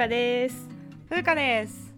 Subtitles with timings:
[0.00, 0.66] かです。
[1.10, 1.92] ふうかです。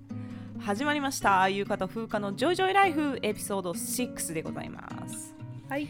[0.58, 1.48] 始まりました。
[1.48, 5.36] ゆうかとふうかのジョイジョイライフエピソード6でございます。
[5.68, 5.86] はい。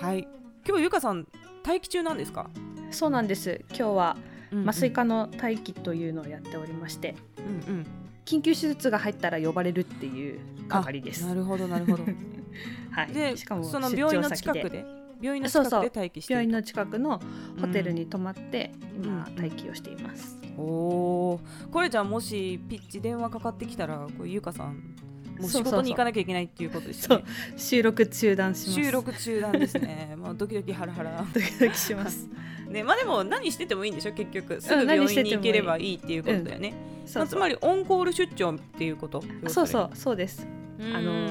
[0.00, 0.28] はい。
[0.64, 1.26] 今日ゆうかさん
[1.66, 2.48] 待機中なんですか？
[2.92, 3.64] そうなんです。
[3.70, 4.16] 今日は
[4.52, 7.40] うん麻酔科の待機というのをやっておりましてう
[7.72, 7.86] んうん。
[8.24, 10.38] 緊急手術が入ったら呼ばれるっていう
[10.68, 11.24] 係です。
[11.24, 12.04] あなるほどなるほど。
[12.92, 13.08] はい。
[13.12, 14.84] でしかもその出病院の近くで
[15.22, 17.20] 病院の近くで待機してる病院の近くの
[17.60, 19.04] ホテルに泊まって、うん。
[19.04, 21.70] 今待機をしています、おおー。
[21.70, 24.96] これじゃあもしピッチ電話かかってきたらこれゆうかさん
[25.38, 27.24] もう仕事に行かなきゃいけないっていうことですよね。
[27.56, 28.82] 収録中断します。
[28.82, 30.14] 収録中なんですね。
[30.20, 31.24] まあドキドキハラハラ。
[31.32, 32.28] ドキドキします。
[32.68, 34.60] ねまあでも何しててもいいんでしょ結局。
[34.60, 35.96] すぐうん病院に行ければいい。
[35.96, 36.74] っていうことだよね、
[37.14, 39.24] まあつまりオンコール出張っていうこと？
[39.48, 40.46] そうそうそうです。
[40.78, 41.30] うんあの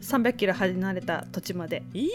[0.00, 1.82] 300キロ離れた土地まで。
[1.94, 2.10] いい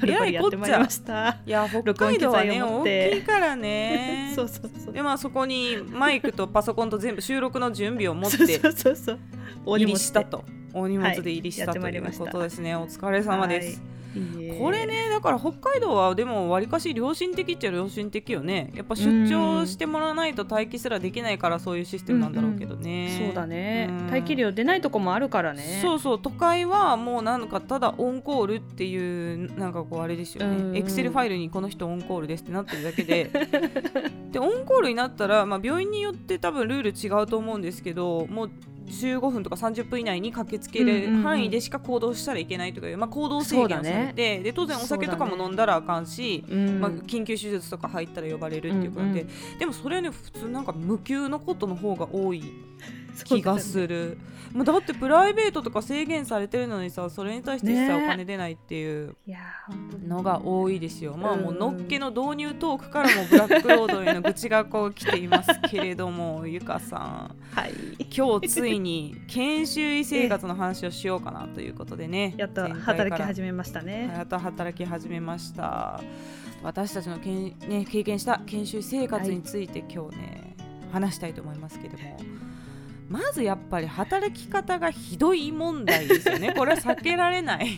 [0.00, 1.38] はるばるやってまいりました。
[1.46, 4.32] いや北海道はね大きいからね。
[4.36, 4.94] そうそうそう。
[4.94, 9.18] でまあそこにマイクとパソコンと全部収録の準備を持っそうてそうそうそう。
[9.64, 10.44] 大入荷物したと。
[10.72, 11.30] 大荷物で。
[11.30, 12.74] 入りした、はいということですね。
[12.76, 14.03] お疲れ様です、はい
[14.58, 18.70] これねだから北海道はでもわりかし良心的っちゃ良心的よね。
[18.74, 23.88] やっぱ出張してもらわないと待機すらできないからそういうシステムなんだろうけどね、そうだね。
[23.90, 24.06] うん。
[24.10, 25.80] 待機量出ないとこもあるからね。
[25.82, 26.18] そうそう。
[26.20, 30.72] 都会はもうなんかただオンコールっていうなんかこうあれですようん。
[30.72, 33.30] ねエクセルファイルにこの人オンコールですってなってるだけで。
[34.30, 38.50] でオンコールになったら、まあ、病院によって多分ルール違うと思うんですけどもう
[38.86, 49.28] 15分とか30分以内に駆けつけうんうんうんる範囲でしか行動したらいけないとかいう、まあ、行動制限をされて、で当然お酒とかも飲んだらあかんし、うんまあ、緊急手術とか入ったら呼ばれるっていうことで、うん
[49.58, 52.42] でもそれはね普通なんか無給のことの方が多い
[53.24, 54.18] 気がする、
[54.54, 59.16] もうだってプライベートとか制限されてるのにさそれに対して一切ねお金出ないっていう
[60.06, 67.36] のが多いですよ、まあもううんのっけの導入トークからもブラックロードへの愚痴がこう来ていますけれども ゆかさん。
[67.52, 67.72] はい。
[68.16, 72.34] 今日ついに研修医生活の話をしようかなということでね。
[72.38, 74.12] やっと働き始めましたね。
[74.14, 76.00] やっと働き始めました。
[76.62, 80.56] 私たちのけん、ね、経験した研修生活について今日ね、
[80.92, 82.16] 話したいと思いますけども
[83.14, 86.52] まずやっぱり働き方がひどい問題ですよね。
[86.58, 87.68] これは避けられない。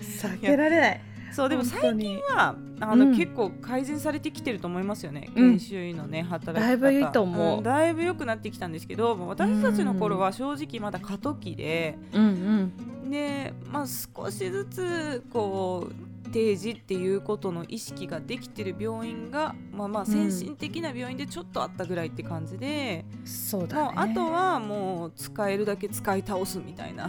[0.00, 1.00] 避けられない。
[1.32, 2.04] そうでも最に。
[2.04, 3.14] 近はあの、うん。
[3.14, 5.28] 結構改善されてきてると思いますよね。
[5.36, 5.50] うん。
[5.50, 6.66] 研修医のね、働き方。
[6.66, 7.60] だいぶいいと思う。
[7.60, 13.10] んだいぶ良くなってきたんですけど私たちの頃は正直まだ過渡期で、うんうん。
[13.10, 23.82] で、まあ、少しずつこう定時っていうことの意識ができてる病院が、まあ、まあ先進的な病院でちょっとあったぐらいって感じで、そうだね。
[23.82, 27.08] もうあとはもう使えるだけ使い倒すみたいな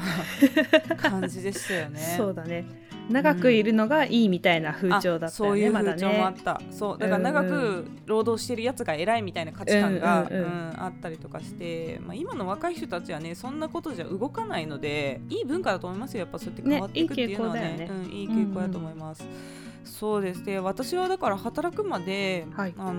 [0.98, 2.16] 感じでしたよね。
[2.18, 7.50] そうだね長くいるのがいいみたいな風潮だったよあそういう風潮もあっねた、そうだから長うん。
[7.50, 10.74] く労働してるやつが偉いみたいな価値観が、うんうんうんうん。
[10.78, 16.22] あったりとかして、まあ、今の若い人たちはねそんなことじゃ動かないのでいい文化だと思いますよ。
[16.22, 17.62] やっぱそうやって変わっていくっていうのはね。
[17.62, 17.90] ねね。
[17.92, 19.26] うん、いい傾向だと思います。
[19.84, 22.74] そうですで私はだから働くまで、はい。
[22.78, 22.96] あのー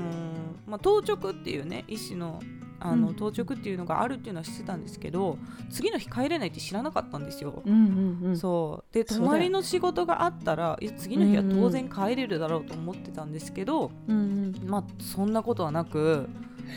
[0.67, 2.41] まあ、当直っていうね医師の
[2.87, 3.15] あの、うん。
[3.15, 5.39] 当直っていうのがあるっていうのは知ってたんですけど
[5.71, 7.63] 次の日帰れないって知らなかったんですよ。
[7.65, 8.37] うんうんうん。
[8.37, 8.95] そう。
[8.95, 16.29] で泊まりの仕事があったら次の日は当然帰れるだろうと思ってたんですけど、うんまあそんなことはなく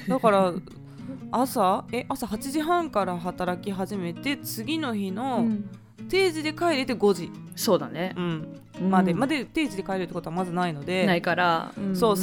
[0.07, 0.53] だから
[1.31, 5.65] 朝え朝8時半から働き始めて次の日うのん。
[6.09, 8.13] 定時で帰れて5時、そうだね。
[8.15, 8.47] うん。
[8.79, 8.89] うん。
[8.91, 11.05] までまで定時で帰れるってことはまずないので。
[11.07, 11.73] ないから。
[11.95, 12.17] そううん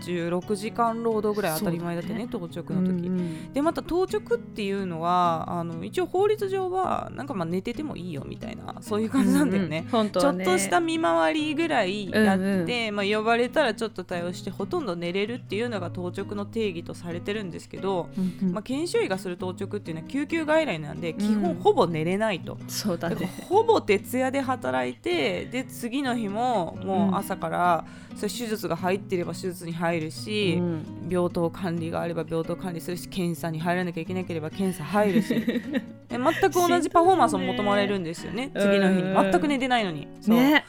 [0.00, 2.68] 36時間労働ぐらい当たり前だってね当直の時。
[2.70, 9.78] うんうんでまた当直っていうのはあの一応法律上はなんかまあ寝ててもいいよみたいなそういう感じなんだよね。
[9.78, 18.52] うんうん本当ちょっとした見回りぐらいやって、うんまあ、呼ばれたらちょっと対応してほとんど寝れるっていうのが当直の定義とされてるんですけど、うんうん。
[18.52, 23.30] まあ、研修医がする当直っていうのは救急外来なんで基本うんほぼ寝れないと、そうだね。
[23.48, 27.84] ほぼ徹夜で働いてで次の日ももう朝から
[28.16, 31.08] それ手術が入ってれば手術に入るし、うん。
[31.10, 35.34] 病棟管理があれば病棟管理するし検査に入らなきゃいけなければ検査入るし。
[36.08, 38.50] で全く同じパフォーマンスを求められるんですよね。
[38.54, 39.02] 次の日に。
[39.02, 39.30] うん。
[39.30, 40.06] 全く寝てないのに。
[40.26, 40.64] ね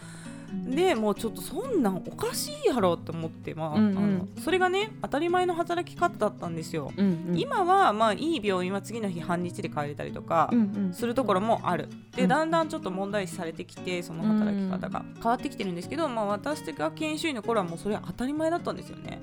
[0.66, 3.98] でもうちょっとそんなんおかしいやろって思って、まあうんうん。
[3.98, 6.92] あのそれがね当たり前の働き方だったんですよ。
[6.96, 7.40] うんうん。
[7.40, 10.52] 今はまあいい病院は次の日半日で帰れたりとか
[10.92, 11.90] するところもある。
[12.16, 12.30] でうん。
[12.30, 15.04] だんだんちょっと問題視されてきてその働き方が。
[15.16, 19.22] 変わってきてるんですけど、まあ、私が研修医の頃はもうそれは当たり前だったんですよね。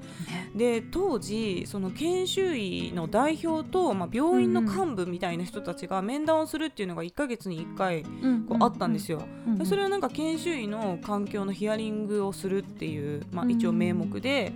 [0.55, 9.23] で当時その研修医の代表と、まあ、病院の幹部みたいな人たちが面談をするっていうのが1ヶ月に1回うんこうあったんですよ。
[9.47, 14.53] うんでそれはなんか研修医の環境のヒアリングをするっていう、まあ、一応名目で。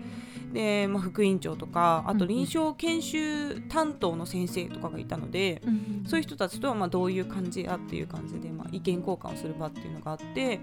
[0.53, 10.61] でまあ、副院長とかあと臨床研修担当の先生とかがいたので、うんそういう人たちとはまあどういう感じやっていう感じでまあ意見交換をする場っていうのがあって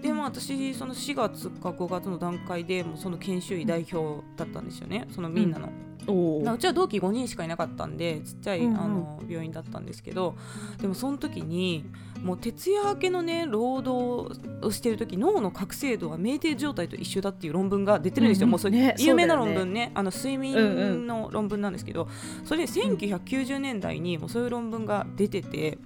[0.00, 5.06] で、まあ、私その4月か5月の段階でもうその研修医代表だったんですよね。
[5.10, 5.68] そのみんなの。
[6.06, 6.44] おー。
[6.44, 8.80] まあうちは同期5人しかいなかったんでちっちゃい、うんうん。
[8.80, 10.36] あの病院だったんですけど
[10.80, 11.84] でもその時に
[12.24, 18.50] もう徹夜明けのね労働をしてる時脳の覚醒度は酩酊状態と一緒だっていう論文が出てるんですよ、うんうん。
[18.52, 19.92] もうそれ、ね有名な論文ね。
[19.94, 20.76] あの睡うんうん。
[20.76, 22.08] 眠の論文なんですけど、
[22.44, 25.78] それ1990年代にもうそういう論文が出てて。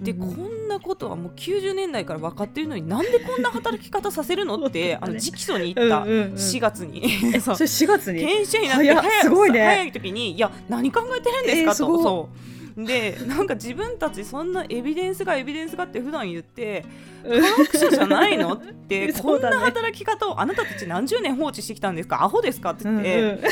[0.00, 0.34] で、うんうん。
[0.34, 6.32] こんなことはもう90年代から分かってるのになんでこんな働き方させるのって、 あの直訴に行ったうんうんうん。
[6.32, 7.02] 4月に、
[7.34, 7.58] えそそう。
[7.58, 8.20] れ4月に？
[8.20, 9.62] 研修医になって早すごいね。
[9.62, 12.30] 早い時にいや何考えてるんですか、と。
[12.34, 12.46] えー
[12.76, 16.84] でなんか自分たちそんなエビデンスがエビデンスがって普段言って
[17.24, 17.42] うん。
[17.42, 22.22] 科学者じゃないのって そこうんな働き方をあなたたち何十年放置してきたんですか？
[22.22, 22.70] アホですか？
[22.70, 23.40] って言って、うんうん。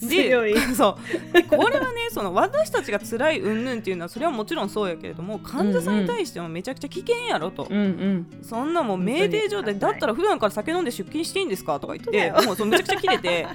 [0.08, 0.98] でそ
[1.30, 1.32] う。
[1.32, 8.26] でこれはねその私たちが辛い云々っていうのはそれはもちろんそうやけれども患者さんに対してもめちゃくちゃ危険やろと、うんうん。
[8.42, 11.80] そんなもう酩酊状態だったら普段から酒飲んで出勤していいんですか？
[11.80, 13.46] とか言ってもうそのめちゃくちゃ切れて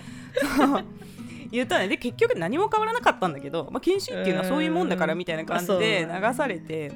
[1.55, 6.91] 言ったねで結局何も変わらなかったんだけど、まあ、研修医っていうのはそういうもんだからみたいな感じで流されて。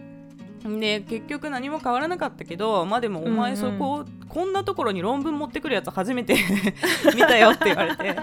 [0.62, 6.36] で結局何も変わらなかったけどまあでもお前そこ、こんなところに論文持ってくるやつ初めて
[7.16, 8.14] 見たよって言われて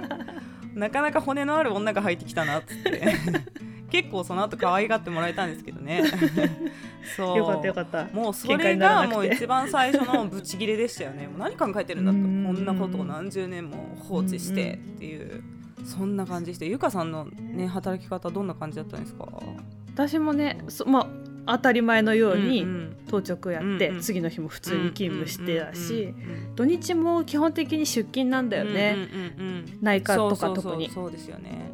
[0.75, 3.03] なかなか骨のある女が入ってきたなっつって。
[3.91, 6.03] 結構その後可愛がってもらえたんですけどね。
[7.17, 7.39] そう。
[7.39, 8.05] よかったよかった。
[8.13, 11.29] もうそれがもう一番最初のブチギレでしたよね。
[11.29, 12.45] もう何考えてるんだと、うん。
[12.45, 15.43] こんなことを何十年も放置してっていう、
[15.87, 19.27] そんな感じでして、ゆかさんのね働き方どんな感じだったんですか？
[19.95, 21.09] 私もねそま
[21.47, 24.01] あ当たり前のようにん当直やって、うんうん。
[24.03, 30.91] 次の日も普通に勤務してたし、うんうん土日も基本的に出勤なんだよね、うんうんうんうん内科とか特に。
[30.91, 31.71] そうですよね。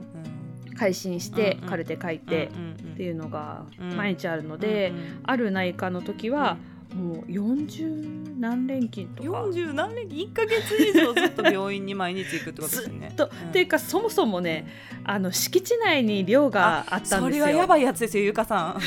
[0.76, 1.70] 改心して、うんうん。
[1.70, 2.92] カルテ書いうんて、うんうん。
[2.94, 3.96] っていうのがうん。
[3.96, 6.56] 毎日あるので、うんうんある内科の時は、
[6.94, 9.28] もう40何連勤とか。
[9.28, 13.12] 四十何年一ヶ月以上ずっと病院に毎日行くってことですよね。
[13.16, 13.30] と。
[13.32, 13.48] うん。
[13.50, 14.66] っていうかそもそもね
[15.04, 17.20] あの敷地内に寮があったんですよ。
[17.20, 18.80] それはやばいやつですよゆかさん。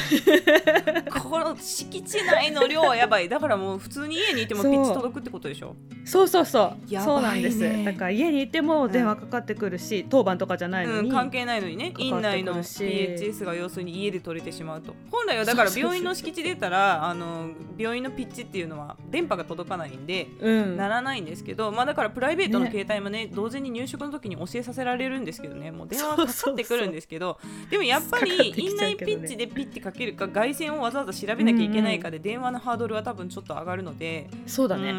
[1.10, 3.30] この敷地内の量はやばい。
[3.30, 5.76] だからもう普通に家にいてもピそうッチ届くってことでしょ？
[6.04, 7.06] そうそうそう、やばいね。
[7.06, 7.86] そうなんです。
[7.86, 11.94] だから家にいても電話かかってくるし、当番とかじゃないのに、うん、関係ないのにね。
[11.98, 14.94] 院内のし PHS が要するに家で取れてしまうと。
[15.10, 20.78] 本来はだからそうそうそう病院の敷地出たらあの病院のピッチっていうのは電波が届かないんでうん。
[20.78, 22.72] ならないんですけど、まあだからプライベートのね。
[22.72, 25.72] 携帯もね同時に入職の時に教えさせられるんですけどね。
[25.72, 27.40] もう電話かかってくるんですけど
[27.70, 34.92] でもやっぱり院内ピッチでピッてかけるか外線をわざわざ調べなきゃいけないかで電話のハードルは多分ちょっと上がるので、そうだね、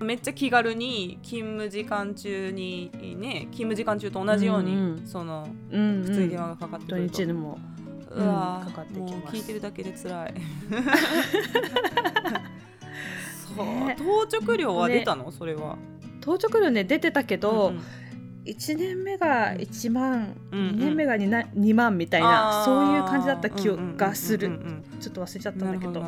[0.00, 6.04] うん、めっちゃ気軽に勤務時間中にね勤務時間中と同じように、うんうんそのうんうん。
[6.04, 7.58] 普通に電話がかかってく土ると、日でも
[8.10, 9.14] うわーうんかかってきます。
[9.14, 10.34] もう聞いてるだけで辛い
[13.56, 15.76] そう、ね当直料は出たの、それは。
[16.20, 17.80] 当直料ね出てたけど、うん
[18.46, 20.68] 1年目が1万、うんうん。
[20.68, 26.04] 2年目が 2, な2万みたいな、そういう感じだった気がする、うんうんうんちょっと忘れちゃったんだけど。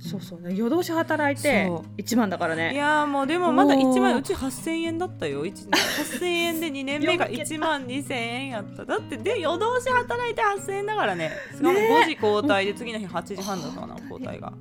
[0.00, 2.00] そうそうね夜通し働いてそう。
[2.00, 5.46] 1万だからいねやーもうでもまだ1万うち8000円だったよ。
[5.46, 8.84] 1 8000円で2年目がよけた1万2000円やった。
[8.84, 11.30] だってで夜通し働いて8000円だからね。
[11.52, 14.52] しかもね5時交代で次の日8時半だったかな交代が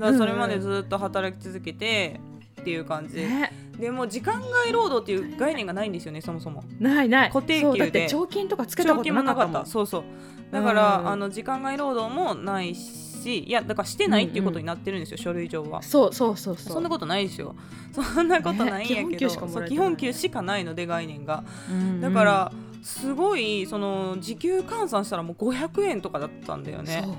[0.00, 2.20] だそれまでずっと働き続けて
[2.60, 3.16] っていう感じ。
[3.16, 3.52] で、ね。
[3.78, 6.62] でも時間外労働っていう概念がないんですよねそもそも。
[6.78, 7.30] ないない。
[7.30, 7.64] 固定給で。
[7.64, 10.04] そうだって彫金とかつけたことなかったそうそう。
[10.50, 15.82] だから、うんあの時間外労働もないしいやだからしてないっていうことになってるんですよ、書類上は。
[15.82, 16.72] そうそうそうそう。
[16.74, 17.54] そんなことないですよ。
[17.92, 19.68] そんなことないんやけど、ね基本給しかない。
[19.68, 21.44] 基本給しかないので概念が。
[21.70, 22.00] うんうん。
[22.00, 22.52] だから、
[22.82, 27.02] すごいその時給換算したらもう500円とかだったんだよね。
[27.04, 27.14] そう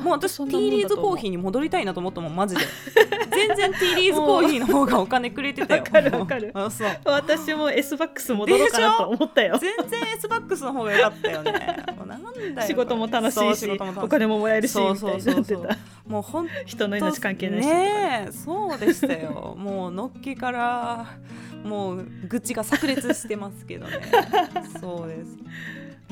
[0.00, 2.62] もう私ティーリーズコーヒーに戻りたいなと思ったもんマジで。
[3.30, 6.50] 全然ティーリーズコーヒーの方がお金くれてたよわかるわかる。
[6.54, 6.90] あそう。
[7.04, 9.58] 私も S バックス戻ろうかなと思ったよ。
[9.58, 11.76] 全然 S バックスの方が良かったよね。
[11.96, 15.68] もうなんだよ 仕事も楽しいしお金ももらえるしそうそうそうそう。
[16.06, 19.56] もう本人の命関係ないし、ねえそうでしたよ。
[19.58, 21.06] もうのっけから
[21.64, 24.00] もう愚痴が炸裂してますけどね。
[24.80, 25.36] そうです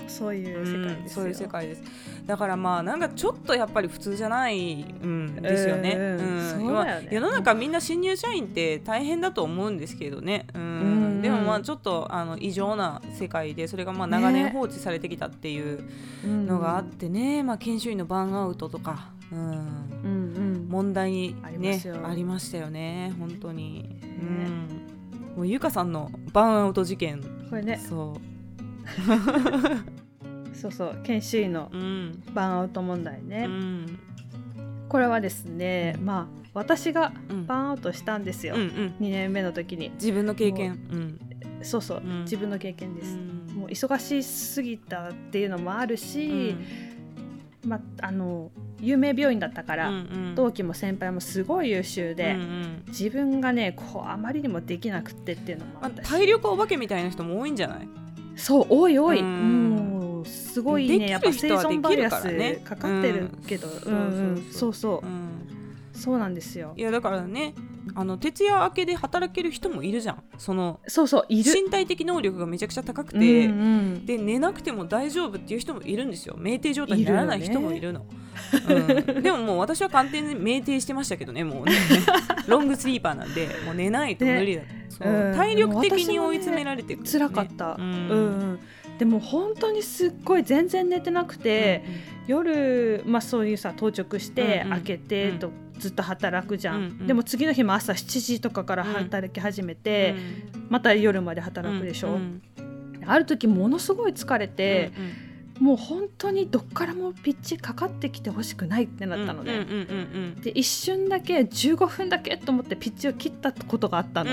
[0.07, 1.83] そういう世界ですよ、うんそういう世界です。
[2.27, 7.09] だからまあなんかちょっとやっぱり普通じゃない、うん、ですよね,、うんね。
[7.11, 10.63] 世の中みんな新入社員って大変だと思うんですけどね、うん。
[10.63, 10.65] う
[11.19, 15.85] んでもまあちょっとあの異常な世界でそれがまあ長年ね放置されてきたっていう
[16.25, 16.47] うん。
[16.47, 19.57] のがあってね、まあ、研修医のバーンアウトとか、うん、うん
[20.03, 20.69] うん。
[20.69, 23.15] 問題に、ありまねありましたよね。
[23.19, 24.01] 本当に、ね。
[24.03, 27.23] うん、もうゆかさんのバーンアウト事件。
[27.49, 27.79] これね。
[27.89, 28.17] そ
[30.55, 31.71] そうそう研修医の
[32.35, 33.99] バーンアウト問題うね、ん。
[34.89, 37.47] これはですねまあ私がうん。
[37.47, 38.69] バーンアウトしたんですよ、うんうん。
[39.01, 39.91] 2年目の時に。
[39.95, 40.79] 自分の経験。
[40.91, 41.19] うん。
[41.63, 42.23] そうそう、うん。
[42.23, 43.55] 自分の経験です、うん。
[43.55, 46.57] もう忙しすぎたっていうのもあるし、
[47.65, 50.01] まああの有名病院だったから、うんう
[50.33, 50.35] ん。
[50.35, 52.83] 同期も先輩もすごい優秀で、うんうん。
[52.89, 57.89] 自分がねこうあまりにもできなくってっていうのもまあ、あったし、体力お化けみたいな人も多いんじゃない？
[58.39, 59.71] そう多い多い、うん。
[60.01, 65.03] もうすごいできるねやっぱ生人は存バイアできるからねスかかってるけど、そうそう
[65.95, 66.19] そう。
[66.19, 66.73] なんですよ。
[66.77, 67.55] いやだからね
[67.95, 70.23] あの徹夜明けで働ける人もいるじゃん。
[70.37, 71.53] そのそうそういる。
[71.53, 73.65] 身体的能力がめちゃくちゃ高くて、うんう
[74.01, 76.37] んで寝なくても大丈夫っていう人もいるんですよ。
[76.39, 78.07] 酩酊状態にならない人もいるの。
[78.69, 81.73] うん、でももう私は完全に酩酊してましたけどねもうね。
[82.47, 84.63] ロングスリーパーなんでもう寝ないと無理だ、
[84.99, 85.37] そううん。
[85.37, 88.17] 体力的に追い詰められてくる、ね、辛かった、ううんんう
[88.55, 88.59] ん。
[88.99, 91.85] でも本当にすっごい全然寝てなくて、
[92.27, 94.79] 夜、まあ、そういうさ到着して、うんうん。
[94.79, 97.07] 開けてとずっと働くじゃん、うんうん。
[97.07, 100.15] でも次の日も朝7時とかから働き始めて、
[100.69, 102.43] また夜まで働くでしょ、うん。
[103.07, 105.28] ある時ものすごい疲れて、うんうん
[105.59, 109.67] もう本当にどっからもピッチかかってきてほしくないってなったのね、
[110.43, 114.31] で一瞬だけ15分だけと思ってピッチを切ったことがあったの、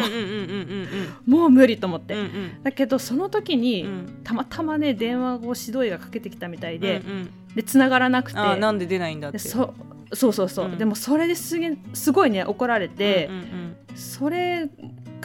[1.25, 2.63] もう無理と思って、うんうん。
[2.63, 4.19] だけどその時に、うん。
[4.23, 7.29] たまたまね電話を指導医がかけてきたみたいで、うんうん。
[7.55, 8.37] で繋がらなくて。
[8.37, 9.37] なんで出ないんだって。
[9.37, 9.73] でそ
[10.13, 10.77] そうそうそう、うん。
[10.77, 13.29] でもそれですげすごいね怒られて、
[13.95, 14.69] それ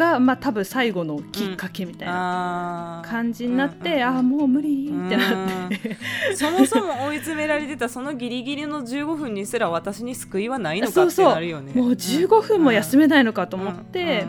[0.00, 4.02] がまあ多分最後のきっかけみたいな感じになって、うんうんうん。
[4.02, 5.97] ああもう無理ってなって、
[6.35, 11.35] そもそも追い詰められてたそのギリギリの15分にすら私に救いはないのかってそうそう。
[11.35, 14.25] なるよねもう15分も休めないのかと思って、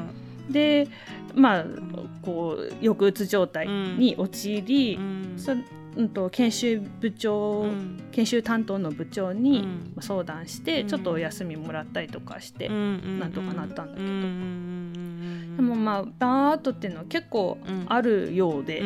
[0.49, 0.89] で
[1.33, 1.65] まあ
[2.21, 6.09] こう抑うつ状態に陥り、うん。
[6.13, 8.01] と研修部長、うん。
[8.11, 14.05] 研修担当の部長うにん相談して、うんちょっとお休みもらったりとかして、うんなんとかなったんだけど。
[14.05, 15.00] うん
[15.91, 17.85] まあバーンアウトっていうのは結構うん。
[17.87, 18.81] あるようで、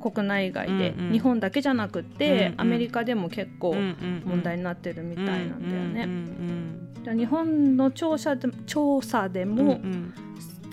[0.00, 1.12] 国内外で、うんうん。
[1.12, 2.60] 日本だけじゃなくて、うんうん。
[2.60, 3.74] アメリカでも結構
[4.24, 6.04] 問題になってるみたいなんだよね。
[6.04, 10.14] うんうんで日本の調査で調査でうんも、うんうん。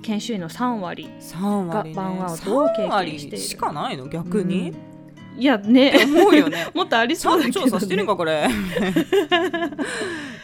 [0.02, 1.96] 研修医の3割、3割ね。
[1.96, 3.38] がバーンアウトを経験している。
[3.38, 4.08] 3割しかないの？
[4.08, 5.42] 逆に、うん。
[5.42, 6.68] いやね思うよね。
[6.76, 8.48] もっとありそうんだけど、ね、と調査してるんかこれ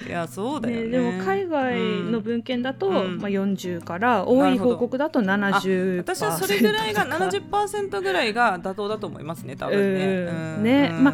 [0.10, 0.84] いやそうだよね。
[0.86, 1.80] ねでも海外
[2.12, 3.18] の文献だと、うん。
[3.20, 7.18] まあ、40から多い報告だと70%私はそれぐらいがとか。
[7.28, 10.06] 70%ぐらいが妥当だと思いますね多分ね。
[10.06, 10.56] うん。
[10.56, 10.64] うん。
[10.64, 11.14] ねうんま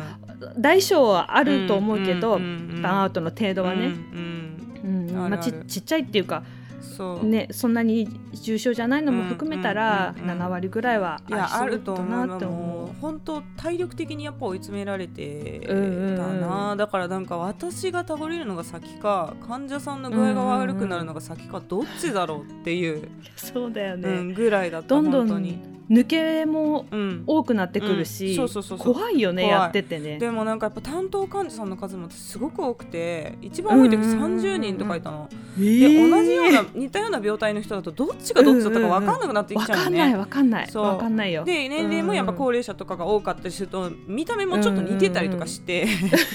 [0.58, 6.44] 大小はあると思うけど、バーンアウトの程度はね、うんまあ、ちちっちゃいっていうか、
[6.86, 10.32] そう、ね、そんなに重症じゃないのも含めたらうんうんうん。
[10.32, 12.96] うん7割ぐらいはあるとなって思もう。
[13.02, 28.38] 本当体力的にやっぱ追い詰められてたな、うんだからなんか私が倒れるのが先か患者さんの具合が悪くなるのが先かどっちだろうっていう、う そうだよね、うん、ぐらいだったどんどん本当に、抜けもうん、多くなってくるし、
[28.78, 30.18] 怖いよねやっててね。
[30.18, 34.10] でもなんかやっぱ担当患者さんの数もすごく多くて一番多い時うんうん。
[34.10, 39.84] うんうん30人とかいたの、同じような似たような病態の人だとどっちがどっちだったか分かんなくなってきわちゃうよね。
[39.86, 40.84] かんないわかんないそう。
[40.84, 41.44] わかんないよ。
[41.44, 45.88] で年齢もやっぱ高齢者とかが多かったりすると見た目もちょっと似てたりとかして、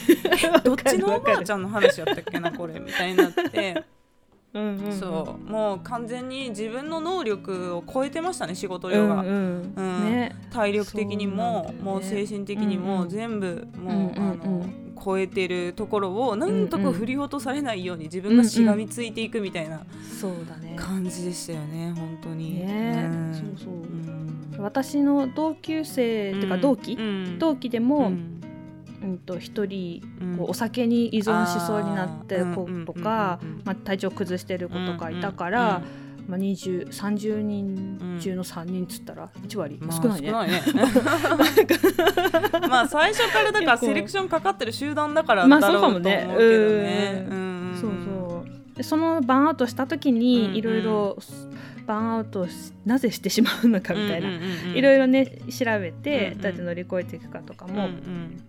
[0.64, 3.84] どっちのおばあちゃんの話やったっけなこれみたいになって、
[4.52, 4.92] うんうんうん。
[4.92, 5.50] そう。
[5.50, 9.72] もう完全に自分の能力を超えてましたね仕事量が、うんうん。
[9.76, 10.04] うん。
[10.12, 10.36] ね。
[10.50, 11.82] 体力的にも、ね。
[11.82, 13.08] もう精神的にもうんうん。
[13.08, 14.30] 全部もう、うんうんうん。
[14.30, 14.66] あの
[15.02, 19.80] 超えてるところをなんとか振り落とされないように自分がしがみついていくみたいな
[20.20, 20.74] そうだね。
[20.76, 22.58] 感じでしたよね本当に。
[22.58, 23.06] ね。
[23.06, 23.34] ん。
[23.34, 23.74] そうそう。
[23.74, 24.50] うん。
[24.58, 27.38] 私の同級生っていうか同期、うん。
[27.38, 28.39] 同期でうも、ん
[29.02, 30.36] うんと一人うん。
[30.36, 35.82] こうお酒に依存しそうになってる子とかまあ体調崩してる子とかいたから、
[36.28, 40.28] まあ、20 30人中の3人っつったら1割、まあ少ないね。
[40.28, 40.62] 少ないね。
[42.68, 46.48] まあ最初からだからセレクションかかってる集団だからだまあろうと思うけどそうかもね。
[46.48, 47.26] ね。
[47.30, 47.76] うん。
[47.80, 48.76] そうそう。
[48.76, 51.18] でそのバーンアウトした時にいろいろ
[51.86, 54.30] バーンアウトしなぜしてしまうのかみたいな、
[54.74, 58.42] いろいろね調べて、どうやって乗り越えていくかとかも、うんうん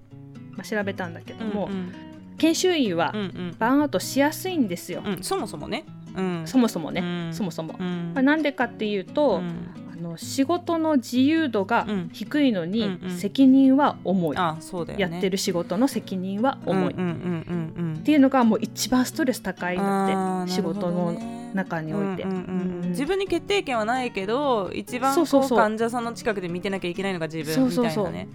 [0.52, 1.94] まあ、調べたんだけども、うん
[2.38, 3.56] 研修医はうんうん。
[3.60, 7.34] バーンアウトしやすいんですよ、うんそもそもね、うん、そもそもね、うん。
[7.34, 7.76] そもそも。
[7.80, 8.12] うん。
[8.16, 9.68] まあ、なんでかっていうと、うん。
[9.94, 12.10] あの仕事の自由度がうん。
[12.12, 13.18] 低いのに、うんうん。
[13.18, 15.14] 責任は重い、あそうだよね。
[15.14, 17.94] やってる仕事の責任は重い、うんうんうんうんうん。
[18.00, 21.14] っていうのがもう一番ストレス高いんだあっーて仕事の
[21.54, 22.24] 中において。
[22.24, 22.90] うんうんうんうん。
[22.90, 28.28] 自分に決定権はないけど一番患者さんの近くで見てなきゃいけないのが自分みたいなね。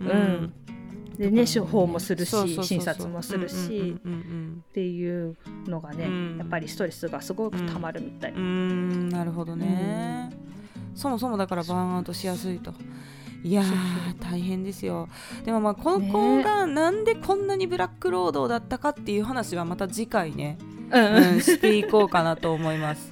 [0.00, 0.52] うん
[1.22, 5.36] でね処方もするし診察もするし、っていう
[5.66, 6.36] のがね、うん。
[6.38, 9.08] やっぱりストレスがすごくたまるみたい、うん。
[9.08, 10.30] なるほどね、
[10.94, 12.74] そもそもだからバーンアウトしやすいと。
[13.44, 13.62] いや
[14.20, 15.08] 大変ですよ。
[15.44, 20.58] でもまあここがなんでこんなにブラック労働だったかっていう話はまた次回ね、
[20.90, 21.14] うん。
[21.34, 23.11] うん、していこうかなと思います。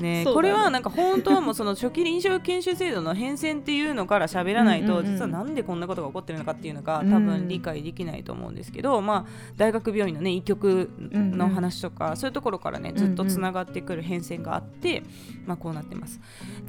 [0.00, 7.10] ね、これはなんか本当はもうその初期臨床研修制度の変遷っていうのから喋らないと、実はなんでこんなことが起こってるのかっていうのがうん。
[7.10, 15.02] 多分理解できないと思うんですけど、まあ大学病院のね医局の話とか、そういうところからねずっとつながってくる変遷があって、
[15.46, 16.20] まあこうなってます。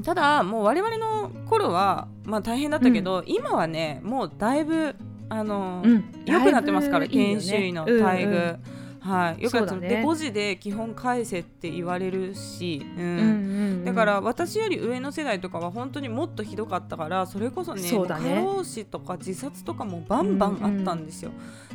[0.04, 4.96] ただもう我々の頃はまあ大変だったけど、今はねもうだいぶ
[5.30, 6.04] あの、うん。
[6.26, 7.08] 良くなってますからね。
[7.08, 8.38] 研修医の待遇、うんう
[8.78, 9.90] んはい、よくなってますそうだね。
[9.90, 13.04] で5時で基本返せって言われるし、うん。
[13.04, 13.28] うんうんう
[13.82, 13.86] ん。
[13.86, 18.36] だから私より上の世代とかは本当にもっとひどかったからそれこそねそうだね。
[18.36, 21.32] 過労死とか自殺とかもバンバンあったんですよ。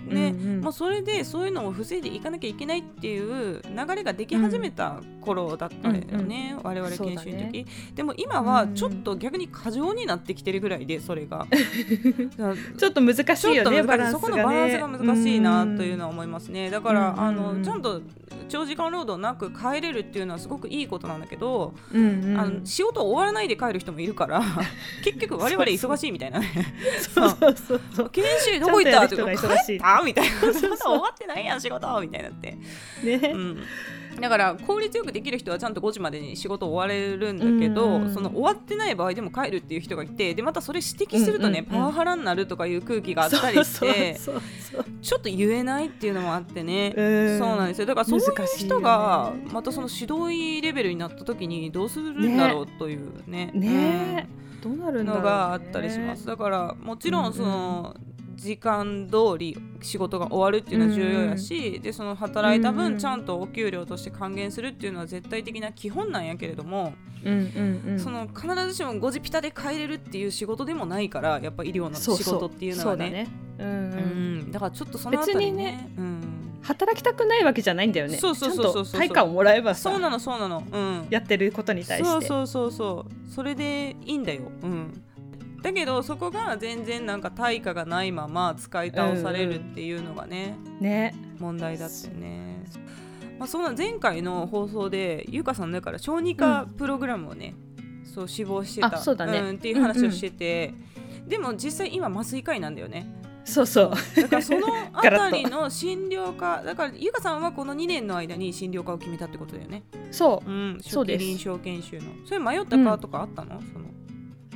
[0.09, 0.61] で、うんうん。
[0.63, 7.65] まあ、それでそういうのを防いでいかなきゃいけないっていう流れができ始めた頃だったよね、我々研修の時、ね。
[7.95, 11.47] でも今はちょっと逆に過剰になってきてるぐらいでそれが。
[12.79, 14.13] ちょっと難しいよね難しい。
[14.13, 16.71] そこのバランスが難しいなというのはは思いますね。
[16.71, 18.01] だから、うんあうんのちゃんと
[18.49, 22.41] 長時間労働なく帰れるっていうのはすごくいいことなんだけど、うんうん。
[22.41, 24.43] あの仕事終わらないで帰る人もいるから
[25.05, 26.49] 結局我々忙しいみたいなね。
[27.15, 27.81] そうそうそう。
[27.95, 28.11] そう。
[28.11, 29.09] 研修どこ行った？
[29.09, 29.77] とやる人帰が忙しい。
[29.77, 30.53] ったみたいな。
[30.53, 32.59] そんな終わってないやん仕事みたいになって、
[33.03, 33.31] ね。
[33.33, 33.63] うん、
[34.21, 38.03] だから効率よくできる人はちゃんと5時までに仕事終われるんだけど、うん。
[38.05, 41.83] うんその終わってない場合でも帰るっていう人がいてでまたそれ指摘するとね、うんうんうん。
[41.83, 44.19] パワハラになるとかいう空気があったりして
[45.03, 47.39] ちょっと言えないっていうのもあってね、うん。
[47.39, 47.87] そうなんですよ。
[47.87, 48.27] だからそういう
[48.57, 53.51] 人がねまたその指導医レベルになった時にどうするんだろうというね。
[53.55, 54.29] ね。
[54.63, 56.27] どうなるうんんのがあったりします。
[56.27, 57.95] だからもちろんその、
[58.37, 66.95] 時間通り仕事が終わるっていうのは重要やし、でその働いた分ちゃんとお給料として還元するっていうのは絶対的な基本なんやけれども、
[67.25, 67.99] うんうんうん。
[67.99, 73.27] その必ずしも5時ピタで帰れるっていう仕事でもないからやっぱ医療の仕事っていうのはね。
[74.53, 75.43] だからちょっとそのあたりね。
[75.43, 78.19] 別にねうん、働きたくないわけじゃないんだよね。
[78.19, 79.25] そうそうそうそうそう。
[79.25, 80.63] をもらえそうなのそうなの。
[80.71, 81.07] うん。
[81.09, 82.09] やってることに対して。
[82.09, 83.33] そうそうそうそう。
[83.33, 84.43] それでいいんだよ。
[84.63, 85.03] うん
[85.67, 91.13] だけどそこが全然なんか対価がないまま使い倒されるっていうのがね、ね。
[91.41, 92.65] 問題だってね。
[93.37, 97.57] まあそんな前回の放送でゆうかさんだから小児科プログラムをね、
[98.05, 98.95] そう死亡してた。
[98.95, 99.41] あそうだね。
[99.41, 100.73] んっていう話をしてて、
[101.27, 103.05] でも実際今麻酔科医なんだよね。
[103.45, 103.91] そうそう。
[104.23, 109.83] だからそのあたりの診療科だからゆかさんはこの2年の間に診療科を決めたってことだよね。
[110.13, 110.49] そう。
[110.49, 111.25] ん、そうです。
[111.25, 112.03] 初期臨床研修の。
[112.25, 113.61] それ迷ったかとかあったの？
[113.73, 113.87] その。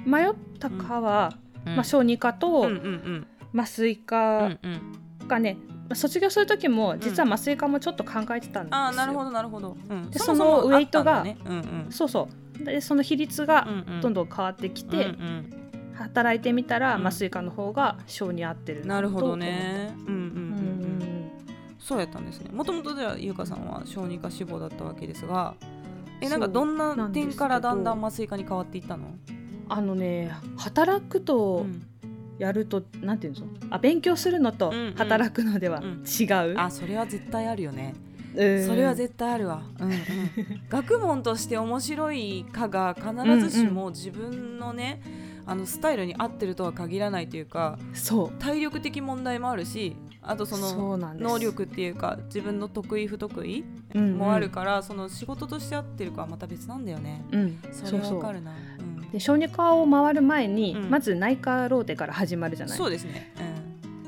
[0.07, 1.33] う迷った科は、
[1.67, 4.99] うんまあ、小児科とうんうんうん麻酔うん科うん。
[5.29, 9.77] がね、まあ卒業する時も実は麻酔科もちょっと考えてたんですよ、ああなるほどなるほど。
[9.89, 10.11] うん。
[10.11, 12.29] でそのウェイトがあったんうんそうそ
[12.61, 14.01] うでその比率がうんうん。
[14.01, 15.57] どんどん変わってきて、うんうん
[16.01, 19.93] 働いてみたらうん麻酔科の方が小に合ってるなるほどね。
[19.99, 21.31] うんうんうん。
[21.79, 22.49] そうやったんですね。
[22.51, 25.55] もともとじゃあゆうかさんは小児科志望だったわけですが、
[26.23, 29.09] えなんかどんな点からだんだん麻酔科に変わっていったの？
[29.71, 31.87] あのね働くとうん
[32.41, 34.95] やると、なんていうのあ勉強するのとうんうん。
[34.95, 36.05] 働くのではうん。
[36.05, 37.95] 違う、あそれは絶対あるよね。
[38.35, 38.67] うん。
[38.67, 39.99] それは絶対あるわ、うんうん、
[40.71, 45.03] 学問として面白いかが必ずしも自分のね、
[45.45, 48.39] あのスタイルに合ってるとは限らないというかそう。
[48.39, 54.17] 体力的問題もあるしあとそその能力っていうか自分の得意不得意うんうん。
[54.17, 57.23] もあるから、その仕事として合ってるかはまた別なんだよね。
[57.33, 57.59] うん。
[57.71, 58.53] それそうそうわかるな。
[58.53, 58.70] うん
[59.13, 60.91] で小児科を回る前に、うん。
[60.91, 62.79] まず内科ローテから始まるじゃない。
[62.79, 63.33] そうですね。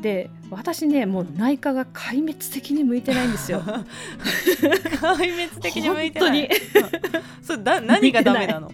[0.00, 3.62] でで私ねもう内科が壊滅的に向いてないんですよ。
[3.62, 6.48] 壊滅的に向いてない。
[6.74, 7.44] 本うん。
[7.44, 8.70] それだ何がダメなの、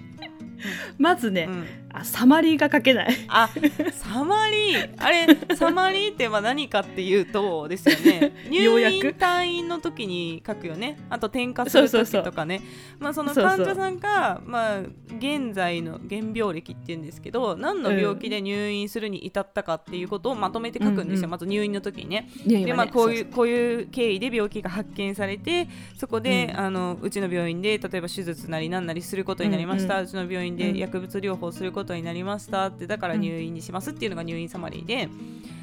[0.98, 1.66] まずね、うん
[2.00, 3.14] あサマリーが書けない。
[3.28, 3.50] あ
[3.92, 4.94] サマリー？
[4.98, 8.32] あれサマリーってまあ何かっていうとですよね。
[8.48, 10.98] 入院退院の時に書くよね。
[11.10, 12.62] あと転科する時とかね。
[12.98, 14.80] まあその患者さんがまあ
[15.18, 22.28] 現在の現病歴っていうんですけど何の病気で入院するに至ったかっていうことをまとめて書くんですよ、うんうんまず入院の時にね。
[22.46, 26.60] でまあ、こういうそこういう経緯で病気が発見されてそこで、うん。
[26.60, 35.08] あのうちの病院で例えば手術なり何なりすることになりました、ううんちの病院うんで薬物療法することになりましたってだから入院にしますっていうのが入院サマリーで、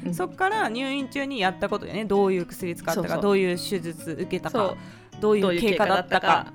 [0.04, 0.14] うん。
[0.14, 2.04] そこから入院中にやったことでね。
[2.04, 4.76] どういう薬使ったかどういう手術受けたか
[5.20, 6.52] どういう経過だったか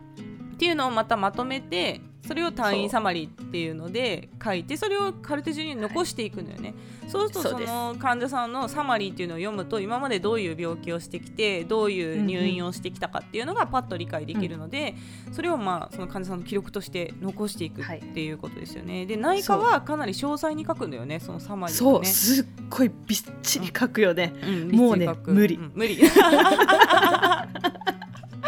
[0.53, 6.73] っていうのをまたまとめてそれを退院サマリーっていうので書いてそれをカルテ中に残していくのよね、
[7.07, 14.95] そうするとその患者さんのサマリーっていうのを読むと今までどういう病気をしてきてどういう入院をしてきたかっていうのがパッと理解できるので、
[15.31, 22.05] それをまあその患者さんの記録として残していくはいっていうことですよね、で内科はかなり詳細に書くんだよねそのサマリーをね。
[22.07, 24.33] そうすっごいびっちり書くよね。
[24.43, 25.31] うんもうね律儀書く。
[25.33, 25.57] 無理。
[25.57, 25.99] ん無理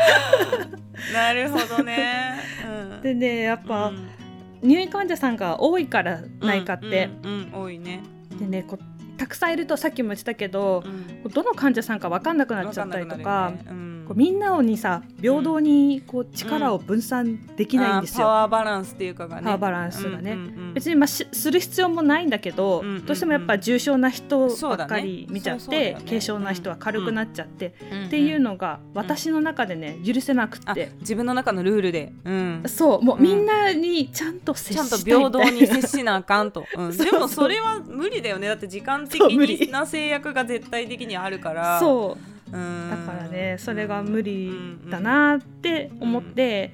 [1.14, 4.10] なるほどね、うん、でねやっぱ、うん。
[4.62, 8.02] 入院患者さんが多いから内科って、うんうんうん多いね。
[8.40, 11.32] でねこうたくさんいるとさっきも言ってたけどう、ん。
[11.32, 13.30] どの患者さんか分かんなくなっちゃったりとか。
[13.30, 13.78] わんなくなるよね。
[13.78, 18.30] うんこうみんなにさ平等にこう力を分散できないんですよ。
[18.30, 19.44] あーパワーバランスっていうかがね。
[19.44, 20.34] パワーバランスがね。
[20.34, 20.74] うんうんうん。
[20.74, 26.06] 別にまあしする必要もないんだけど、うんうんうんどうしてもやっぱ重症な人ばっかり見ちゃって、そうそうだよね。
[26.06, 33.24] 軽症な人は軽くなっちゃって、うんっていうのが私の中でね許せなくて、自分の中のルールで、うん、そうもううん。
[33.24, 36.66] みんなにちゃんと接ちゃんと平等に接しなあかんと、
[36.98, 38.48] でもそれは無理だよね。
[38.48, 41.80] だって時間的な制約が絶対的にあるから。
[41.80, 42.28] そう。
[42.28, 44.52] うんだからねそれが無理
[44.90, 46.72] だなって思って、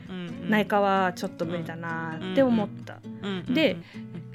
[0.48, 3.00] 内科はちょっと無理だなって思った、
[3.52, 3.78] で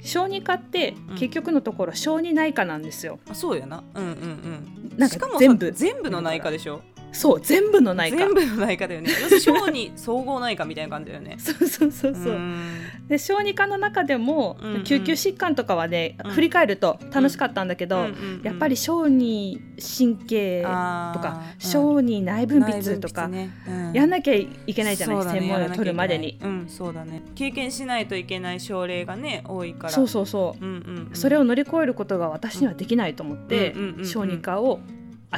[0.01, 1.15] 小児科ってうん。
[1.15, 3.19] 結局のところ小児内科なんですよ。
[3.29, 3.83] あそうやな。
[3.95, 4.97] うんうんうん。
[4.97, 5.71] なんしかもさか全部。
[5.71, 6.81] 全部の内科でしょ？
[7.15, 8.17] そう全部の内科。
[8.17, 9.09] 全部の内科だよね。
[9.39, 11.37] 小児総合内科みたいな感じだよね。
[11.39, 12.81] そうそうそうそう、ん。
[13.07, 14.83] で小児科の中でも、うんうん。
[14.83, 16.31] 救急疾患とかはね、うん。
[16.31, 19.59] 振り返ると楽しかったんだけど、うんうんうんやっぱり小児
[19.97, 21.59] 神経とかうん。
[21.59, 23.49] 小児内分泌とか、ね。
[23.67, 23.93] うん。
[23.93, 26.37] やんなきゃいけないじゃない、ね専門医を取るまでに。
[26.43, 27.23] うんそうだね。
[27.33, 29.93] 経験しないといけない症例がね多いから。
[29.93, 31.15] そうそうそう、うんうんうん。
[31.15, 33.73] それを乗り越えることが私にはできないと思って、
[34.03, 34.81] 小児科を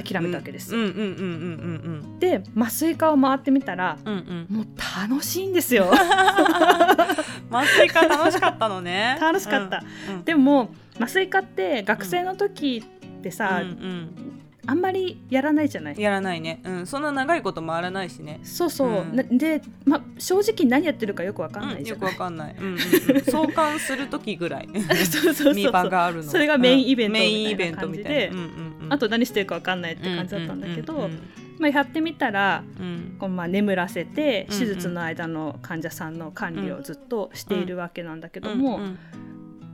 [0.03, 4.57] 諦めたわけです、うんうんうんうんうんで麻酔科を回ってみたらうんうんうん。
[4.57, 4.65] もう
[5.09, 5.91] 楽しいんですよ。
[7.51, 9.17] 麻酔科楽しかったのね。
[9.21, 10.23] 楽しかった、うんうん。
[10.23, 14.26] でも麻酔科って学生の時ってさ、うんうん
[14.67, 15.99] あんまりやらないじゃない？
[15.99, 19.15] やらないね、うん、そんな長いこと回らないしね、そうそう、うん。
[19.15, 21.85] なで、ま、正直何やってるかよくわかんなうん、よくい？
[21.85, 22.79] じゃない、わかんない、うんうんうん、
[23.25, 24.69] 相関する時ぐらい。
[25.09, 26.23] そうそう見場があるの。
[26.23, 28.27] それがメインイベントメインイベンみたいなトみたいな。
[28.27, 28.39] 感じでうんう
[28.83, 28.93] んうん。
[28.93, 31.19] あと何してるかわかんないって感じだったんだけど、うんうん
[31.59, 33.15] まあ、やってみたらうん。
[33.17, 34.59] こう、まあ、眠らせてうんうん。
[34.59, 38.97] 手術の間の患者さんの管理をずっとしているわけなんだけども、うんうん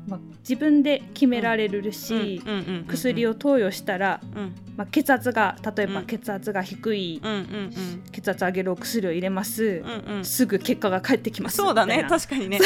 [0.07, 4.55] まあ、自分で決められるし、うんうんうんうん薬を投与したら、うん。
[4.75, 6.05] まあ、血圧が例えばうん。
[6.05, 10.17] 血圧が低い、うんうん血圧上げるお薬を入れます、うんうん。
[10.17, 11.57] うんすぐ結果が返ってきます。
[11.57, 12.05] そうだね。
[12.09, 12.59] 確かにね。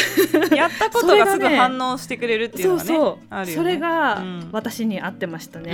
[0.56, 4.50] やったことがすぐ反応してくれるっていうのがねそうそれがうん。
[4.52, 5.71] 私に合ってましたね、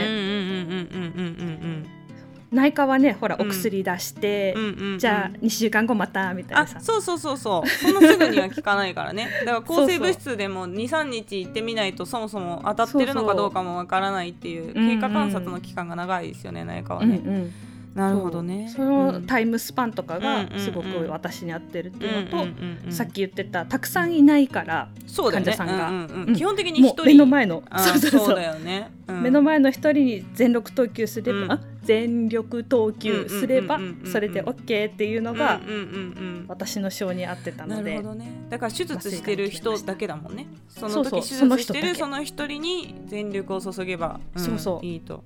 [2.53, 4.55] 内科はねほらうんお薬出して、
[4.97, 7.67] じゃあ2週間後またみたいなあさそうそうそうそう。
[7.67, 9.29] そんなすぐには効かないからね。
[9.45, 17.53] だから抗生物質でも23日行ってみないとそもそも当たってるのかどうかもわからないっていう経過観察の期間が長いですよね内科はね、うんうん
[17.95, 18.69] なるほどね。
[18.75, 22.91] そのタイムスパンとかがうんすごく私に合ってるっていうのと、うんうんうんうん。
[22.91, 25.89] さっき言ってたたくさんいないから患者さんが。
[25.89, 26.29] うんうんうん。
[26.29, 26.35] うん。
[26.35, 27.03] 基本的に一人。
[27.05, 27.63] 目の前の。
[27.69, 28.35] あそうそうそう。
[28.35, 29.21] だよね、うん。
[29.21, 35.59] 目の前の一人に全力投球すれば、全力投球すればそれで OK っていうのが
[36.47, 38.31] 私の性に合ってたので、ね。
[38.49, 40.47] だから手術してる人だけだもんね。
[40.69, 44.85] その時手術してるその一人に全力を注げば、んそうそう。
[44.85, 45.23] いいと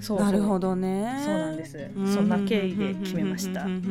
[0.00, 0.20] そう。
[0.20, 1.22] なるほどね。
[1.24, 1.90] そうなんです。
[2.14, 3.64] そんな経緯で決めました。
[3.64, 3.90] うんうんうんうん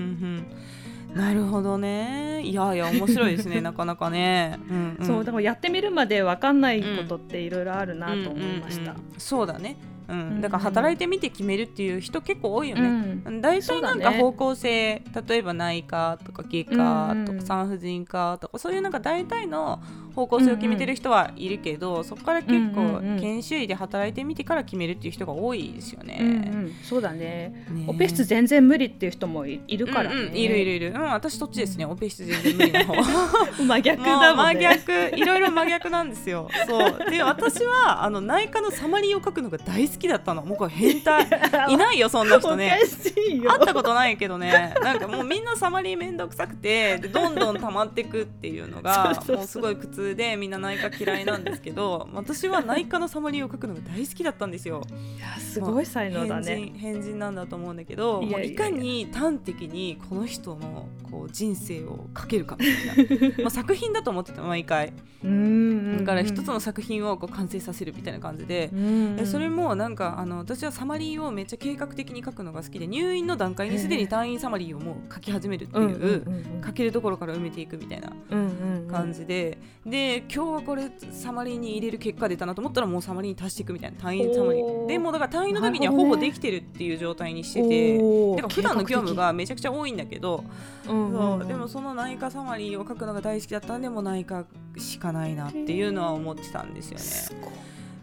[1.11, 1.17] うん。
[1.17, 2.41] なるほどね。
[2.43, 3.59] いやいや面白いですね。
[3.61, 5.05] なかなかね、うんうん。
[5.05, 8.91] そうだからやってみるまで分かんないことっていろいろあるなと思いました。
[8.91, 9.03] うんうん。
[9.13, 10.19] うんそうだね、うん。
[10.19, 19.79] うんだから働いてみて決めるっていう人結構多いようね、ん大そうだね体なんか方向性、例えば内科とか外科とうんうんか産婦人科とかそういうなんか大体の
[20.17, 23.19] 方向性を決めてる人はいるけど、そこから結構、うんうんうん。
[23.19, 26.17] 研修医で働いてみてから決めるっていう人が多いですよね。
[26.19, 26.29] うんう
[26.69, 27.65] ん、そうだね。
[27.69, 30.35] ねオペ室全然無理っていう人もいいるからね、うんうん。
[30.35, 32.95] いるいるいる、うん、私そっちですね、オペ室全然無理な方。
[33.63, 34.53] 真逆だもんね。
[34.55, 35.17] 真逆。
[35.17, 36.49] いろいろ真逆なんですよ。
[36.67, 37.11] そう。
[37.11, 40.43] で私はあの内科のサマリーを書くのが大好きだったの。
[40.43, 41.27] もうこれ変態。
[41.69, 42.79] いないよそんな人ね。
[43.27, 44.73] 会ったことないけどね。
[44.81, 54.81] なんかもうみんなサマリーめんどくさくてでどんどん溜まってくっていうのが もうすごい苦痛でみんな内科嫌いなんですけど 私は内科のサマリーを書くのが大好きだったんですよ。
[55.17, 56.71] いやすごい才能だね。
[56.75, 63.35] 変人なんだと思うんだけどいいかに端的にこの人のこう人生を書けるかみたいな。
[63.43, 64.93] まあ作品だと思ってた毎回。
[65.23, 68.69] うんだから一つの作品をこう完成させるみたいな感じで。
[69.17, 76.23] でそれもなんかあの私はサマリーをめっちゃ計画的に書くのが好きで入院の段階にすでに退院サマリーをもう書き始めるっていう、
[76.65, 78.11] 書けるところから埋めていくみたいな
[78.89, 79.96] 感じで、で
[80.33, 84.85] 今日はこれサマリーに入れる結果出たなと思ったらもうサマリーに足していくみたいな退院サマリおー。
[84.85, 88.03] ーでもうだから退院の時にはほぼできてるっていう状態にしてて、だ
[88.43, 90.43] から普段の業務がめちゃくちゃ多いんだけど、
[90.85, 94.45] そうでもその内科サマリーを書くのが大好きだったんでもう内科
[94.77, 97.47] しかないなっていうのは思ってたんですよね。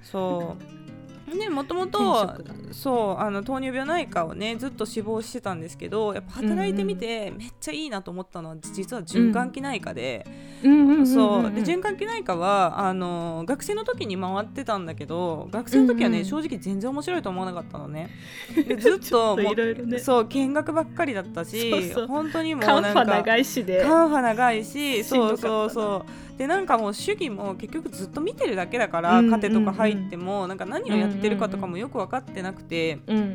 [0.02, 0.83] そう
[1.26, 2.34] でもともと
[2.72, 10.26] そうあの糖尿病内科をねずっと志望してたんですけどやっぱ働いてみてめっちゃいいなと思ったのは実は循環器内科で、
[10.62, 11.52] そう。
[11.52, 18.10] で循環器内科はあの学生の時に回ってたんだけど学生の時はね、うんうん正直全然面白いと思わなかったのね。
[18.54, 19.37] でずっと
[19.87, 19.98] ね。
[19.98, 33.26] そう見学ばっかりだったし本当にもうカンファなんか長いしでカンファ長いしそうそうそうでなんかもう主義も結局ずっと見てるだけだから、うんカテとか入ってもなんか何をやってるかとかもよく分かってなくて、うんうんう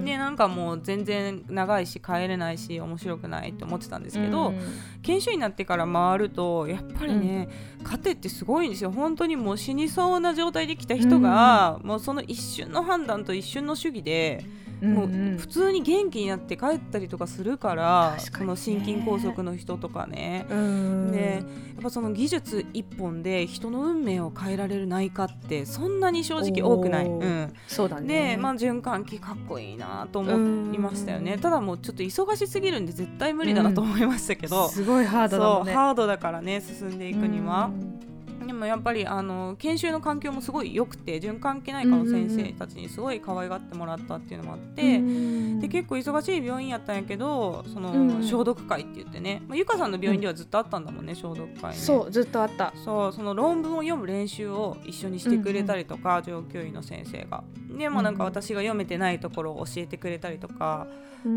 [0.00, 0.04] ん。
[0.04, 4.60] でなんかもう全然長いし帰れないし面白くないって思ってたんですけど、うん。
[5.02, 7.48] 研修医になってから回るとやっぱりね、
[7.84, 8.90] カテってすごいんですよ。
[8.90, 14.44] 本当にもう死にそうな状態で来た人が、もうその一瞬の判断と一瞬の主義で、
[14.82, 18.44] もう普通に元気になって帰ったりとかするから確かにね。
[18.44, 20.46] その心筋梗塞の人とかね。
[20.50, 21.42] うんで
[21.74, 27.06] やっぱその技術一本で人の運命を変えられる内科ってそんなに正直多くない。
[27.06, 28.36] うん、そうだね。
[28.36, 30.30] で、まあ、循環器かっこいいなと思
[30.74, 35.72] いましたよねただもうちょっと忙しすぎるんで絶対無理だなと思いましたけど、すごいハードだね。
[35.72, 37.66] ハードだからね進んでいくには。
[37.66, 37.70] う。
[37.70, 38.11] ん
[38.46, 51.76] でもやっぱりあの研修の環境もすごい良くて循環器内科の先生たちにすごい可愛がってもらったっていうのもあって、うんで結構忙しい病院やったんやけどその、うん消毒会って言ってね、まあ、ゆかさんの病院ではずっとあったんだもんね、消毒会ね。
[51.76, 52.72] そうずっとあった。
[52.84, 57.44] そうその論文を読む練習を一緒にしてくれたりとか、上級医の先生が。
[57.76, 60.86] でもなんか私が読めてないところを教えてくれたりとか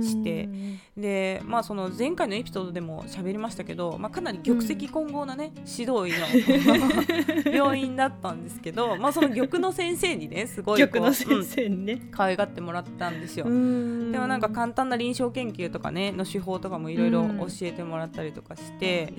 [0.01, 0.49] して
[0.97, 12.01] でまあその前回のエピソードでも喋りましたけど、まあ、かなり玉石混合なね、指導医の 病院だったんですけど、まあ、その玉の先生にねすごい玉の先うん生にね。
[12.11, 13.45] 可愛がってもらったんですよ。
[13.45, 19.13] ででもなんか簡単な臨床研究とかねの手法とかもいろいろ教えてもらったりとかして、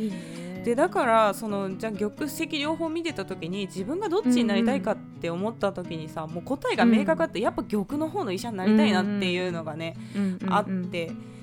[0.64, 9.96] でだからそのじゃあ玉石両方見てた時に自分がどっちになりたいかって思った時にさ、もう答えが明確だって、やっぱ玉の方の医者になりたいなっていうのがね、
[10.48, 11.06] あって。
[11.06, 11.35] でうん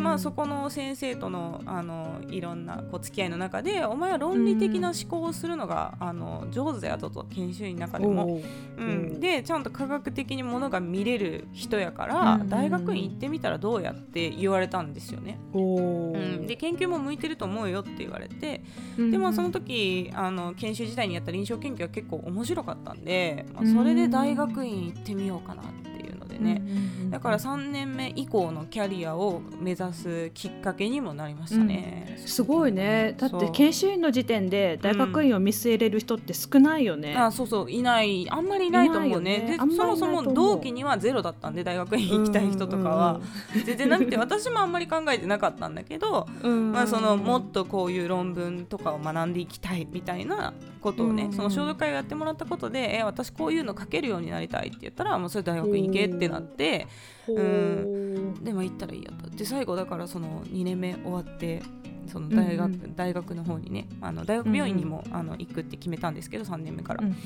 [0.00, 8.40] まあ、そこの先生とのあのいろんなこう付き合いの中でお前は論理的な思考をするのが、あの上手だよとと研修医の中でも、
[8.76, 8.82] う。
[8.82, 15.38] ん、でちゃんと科学的にものが見れる人やから、うん大学院行ってみたらどうやって言われたんですよね。
[15.52, 16.10] おう。
[16.12, 18.62] ん、ーで研究も向いてると思うよって言われて
[18.98, 25.64] うんでまあその時あの研修時代にやった臨床研究は結構面白かったんで、まあ、それで大学院行ってみようかなっ
[25.95, 25.95] て
[26.38, 26.62] でね、
[27.10, 32.22] だから3年目以降のキャリアを目指すきっかけにもなりましたね。
[32.26, 33.14] すごいね。
[33.16, 37.70] だって研修医の時点で大学院を見据えれる人って少ないよね、あそうそう。
[37.70, 38.28] いない。
[38.30, 39.38] あんまりいないと思うね。
[39.38, 39.52] ね。
[39.52, 43.20] でそもそも同期にはゼロだったんで大学院行きたい人とかは。
[43.64, 46.72] 全然なくて私もあんまり考えてなかったんだけど、うん。
[46.72, 50.52] まあ、そのもっとこういう論文とかを学んでいきたいみたいな
[50.86, 56.86] ことをね、うんその消毒会をやってもらったことで、え私こういうの書けるようになりたいって言ったらもうそれ大学院行けってなって
[57.26, 59.28] ほーでも行ったらいいやと。
[59.28, 61.62] で最後だからその2年目終わって
[62.06, 62.96] その大学,、うんうん。
[62.96, 67.16] 大学の方にねあの大学病院にも、あの行くって決めたんですけど3年目から、うんうん。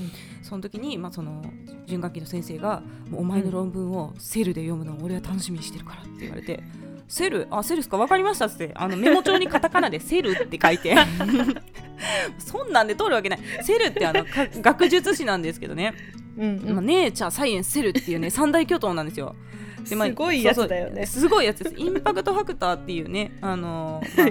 [0.42, 1.42] その時に、まあ、その
[1.86, 6.62] 循環器の先生が「もうお前の論文を Cell で読むのを俺は楽しみにしてるから」って言われて。
[7.08, 7.48] セル？
[7.50, 7.96] あセルですか？
[7.96, 10.94] 分かりましたっつってあのメモ帳にカタカナで「セル」って書いて
[12.38, 13.40] そんなんで通るわけない。
[13.62, 15.94] Cell ってあのか 学術誌なんですけどね、
[16.36, 16.74] うんうん。
[16.74, 19.34] まあ、ネイチャーサイエンスセルっていうね 三大巨頭なんですよ。
[19.88, 21.06] でまあすごいやつだよね。
[21.06, 21.76] すごいやつです。
[21.76, 24.26] インパクトファクターっていうねあの、まあ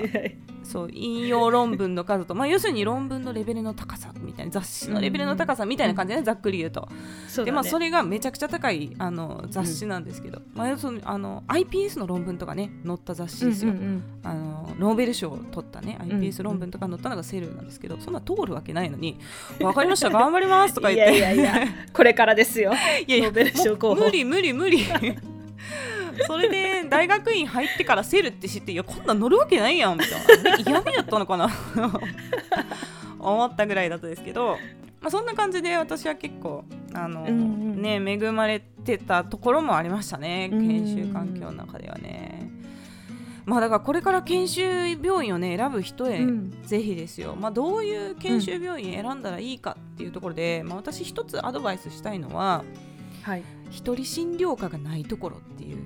[0.70, 6.88] そう引用論文の数と、まあ、要するに論文のレベルの高さみたいな雑誌のレベルの高さみたいな感じで、ねざっくり言うと。
[7.28, 7.46] そね。
[7.46, 19.18] でまあ、それがめちゃくちゃ高いあの雑誌なんですけど、まあ、要するにあの iPS の論文とかね載った雑誌ですよ、うんうんあのノーベル賞を取ったねん iPS 論文とか載ったのがセルなんですけど、そんな通るわけないのに
[19.60, 21.18] 「分かりました 頑張ります」とかい言って。
[21.18, 22.74] やいやいやこれからですよ。
[23.08, 24.02] いやいやノーベル賞候補。
[24.02, 24.86] 無理無理無理
[26.28, 30.58] それで大学院入ってからセルって知っていやこんなん乗るわけないやんみたいな。
[30.58, 31.50] で嫌味やったのかな。
[33.20, 34.58] 思ったぐらいだったですけど、
[35.02, 42.50] まあ、そんな感じで私は結構あの、うんうんね恵まれてたところもありましたねうん研修環境の中ではね。
[43.46, 44.62] まあだからこれから研修
[45.02, 46.62] 病院をね選ぶ人へ、うん。
[46.64, 52.64] ぜひですよ、まあ、どういう研修病院選んだらいいかっていうところで、まあ、私一つアドバイスしたいのは
[53.24, 55.78] はい一人診療科がないところっていう。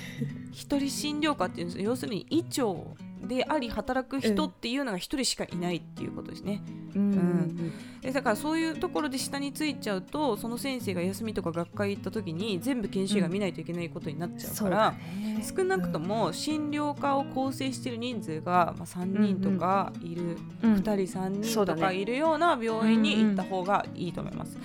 [0.52, 2.94] 一人診療科っていうのは要するに医長
[3.26, 6.62] であり働く人っていうのが一人しかいないっていうことですね、
[6.94, 7.10] うん。
[7.12, 7.72] ん。
[8.00, 15.42] でだからそういうところで下についちゃうとその先生が休みとか学会行った時に全部研修医が見ないといけないことになっちゃうから、そうだね。
[15.42, 20.74] 少なくとも診療科を構成している人数が、まあ、3人とかいる、うん。
[20.74, 24.58] 2人3人とかいるような病院に行った方がいいと思います。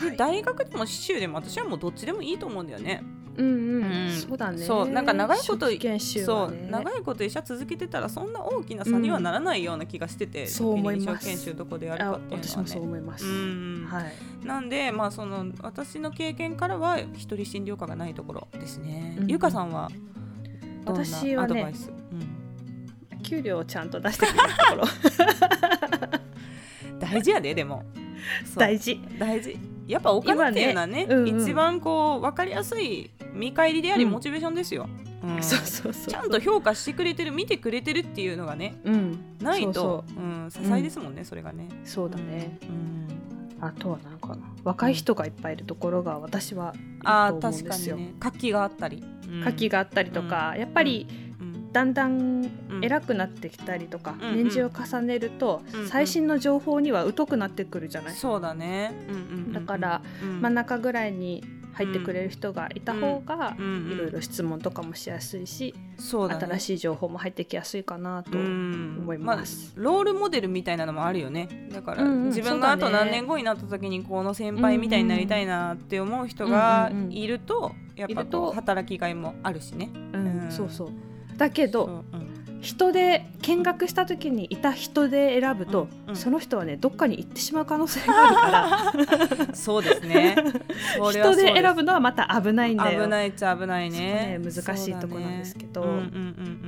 [0.00, 3.02] で大学でも州でも私はもうどっちでもいいと思うんだよね。
[3.36, 3.84] うんうん。
[3.84, 4.10] うん。
[4.10, 4.58] そうだね。
[4.58, 4.88] そう。
[4.88, 6.36] なんか長いこと初期研修そう。
[6.42, 11.26] はね長いこと医者続けてたらそんな大きな差にはならないような気がしてて、そう思います。
[11.26, 12.92] 研修どこでやるあかっていうの私もそうはね。
[12.92, 13.24] 思います。
[13.24, 14.46] うんはい。
[14.46, 19.16] なんで、まあ、その私の経験からは一人診療科がないところですね。
[19.20, 19.90] うんゆかさんは
[20.84, 23.22] どんな私はねアドバイス、うん。
[23.22, 24.84] 給料をちゃんと出してくれるところ。
[26.98, 27.84] 大事やででも。
[28.56, 29.00] 大事。
[29.18, 31.42] 大事やっぱお金っていうのはね今ねうんうん。
[31.42, 34.10] 一番こう分かりやすい見返りでありうん。
[34.10, 34.88] モチベーションですよ、
[35.22, 35.42] うん。
[35.42, 39.18] そうそうそうちゃんと評価してくれてる見てくれてるっていうのがねうん。
[39.40, 40.46] ないとそうう。
[40.46, 41.68] ん、支えですもんね、それがね。
[41.84, 42.58] そうだね。
[42.62, 43.08] うん。
[43.60, 48.14] あとは何かな若い人がいっぱいいるところが私はいあ確かにね。
[48.18, 49.44] 活気があったり、うん。
[49.44, 51.31] 活気があったりとか、やっぱりうん
[51.72, 52.84] だんだんうん。
[52.84, 54.36] 偉くなってきたりとか、うんうん。
[54.36, 55.88] 年次を重ねると、うんうん。
[55.88, 59.52] 最新の情報には疎くなってくるじゃない、そうだね、うんうんうんうん。
[59.52, 60.40] だから、うん。
[60.40, 65.96] 真ん中ぐらいに入ってくれる人がいた方が、いろいろ質問とかもしやすいし、ね。
[65.98, 68.98] 新しい情報も入ってきやすいかなとうん。
[69.00, 69.72] 思います。
[69.74, 71.70] あ、ロールモデルみたいなのもあるよね。
[71.72, 72.26] だから、うんうん。
[72.26, 79.90] 自分があと何年後になった時にこの先輩みたいになりたいなって思う人がいると、やっぱこう働きがいもあるしね。
[79.94, 80.50] うんうん。
[80.50, 80.90] そうそう
[81.36, 82.31] だけどうん。
[82.62, 86.16] 人で見学した時にいた人で選ぶと、うんうん。
[86.16, 89.16] その人はねどっかに行ってしまう可能性があるか
[89.48, 89.48] ら。
[89.52, 90.36] そうですね。
[91.10, 93.02] 人で選ぶのはまた危ないんだよ。
[93.02, 94.38] 危ないっちゃ危ないね。
[94.38, 95.80] ね難しいとこなんですけど。
[95.80, 96.06] ねうんうんうん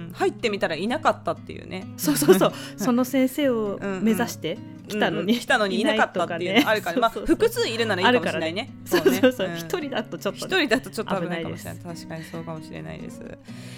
[0.08, 0.12] うん。
[0.12, 1.86] 入ってみたらいなかったっていうね。
[1.96, 2.52] そうそうそう。
[2.76, 5.40] その先生をうんうん目指して来たのに、うんうん。
[5.40, 8.70] 来たのにいなかったっていうのあるから、まあ複数いるならいいかもしれないね。
[8.84, 9.58] そうそうそうねん。
[9.58, 11.78] 一、人だとちょっと、一人だとちょっと危ないかもしれない。
[11.78, 13.20] 危確かにそうかもしれないです、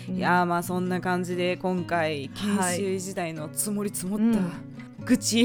[0.08, 0.16] うん。
[0.16, 2.05] いやーまあそんな感じで今回
[2.72, 2.76] い。
[2.76, 4.24] 修医時代の積もり積もった。
[4.24, 5.44] うん愚痴、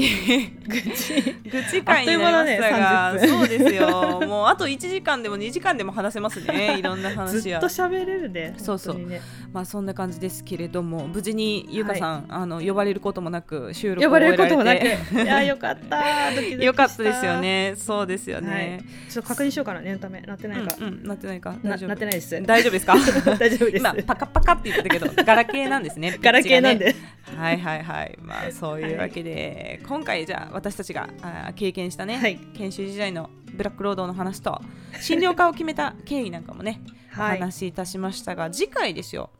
[0.66, 3.38] 愚痴愚痴会になりましたが、ね30分。
[3.38, 4.20] そうですよ。
[4.26, 6.78] もうあと1時間でも2時間でも話せますね。
[6.78, 8.98] いろんなず話やっと喋れるねそうそう。
[8.98, 9.20] ね。
[9.52, 14.96] まあそんな感じですけれども無事にゆかさん、あの呼ばれることもなく収録を呼ばれる終えられて。
[14.96, 16.02] こともなくいやよかった
[16.34, 17.74] ドキドキ よかったですよね。
[17.76, 20.20] そうですよね、ちょっと確認しようかな念のため。
[20.22, 21.54] なってないか、うんうんなってないか？
[21.62, 21.88] な大丈夫。
[21.88, 22.42] なってないです。
[22.42, 22.96] 大丈夫ですか？
[23.38, 23.76] 大丈夫です。
[23.76, 26.18] 今パカパカって言ってたけどガラケーなんですね。
[26.22, 26.94] ガラケーなんで、ね。
[27.36, 28.18] はいはいはい。
[28.22, 29.51] まあそういうわけで、
[29.86, 32.36] 今回じゃあ私たちがあー経験したね、はい。
[32.54, 34.60] 研修時代のブラック労働の話と
[35.00, 37.38] 診療科を決めた経緯なんかもね、はい。
[37.38, 39.30] お話しいたしましたが次回ですよ。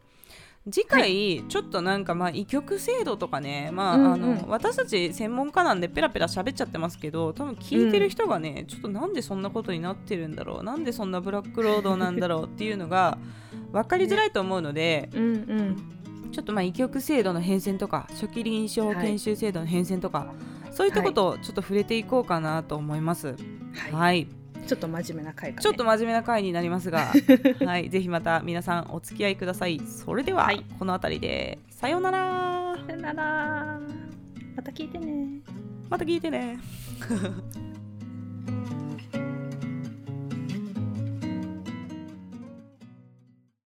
[0.70, 4.12] 次回、ちょっとなんかまあ医局制度とかね、まあうんうん。
[4.12, 13.18] あの私たち専門家なんでペラペラ喋っちゃってますけど多分聞いてる人がね、ちょっとなんでそんなことになってるんだろうなんでそんなブラック労働なんだろうっていうのが
[13.72, 16.01] 分かりづらいと思うので、うんうん
[16.32, 20.32] ちょっとまあ医局制度の変遷とか初期臨床研修制度の変遷とか、
[20.70, 23.28] そういったことをちょっと触れていこうかなと思います。
[23.28, 23.34] は
[23.90, 24.26] いはい、
[24.66, 27.12] ちょっと真面目な回か、ね、ちょっと真面目な回になりますが、
[27.64, 29.80] はい、ぜひまた皆さんお付き合いください。
[29.80, 32.76] それでは、はいこの辺りでさようなら。
[32.86, 33.80] さよなら
[34.56, 35.40] また聞いてね
[35.88, 36.58] また聞いてね。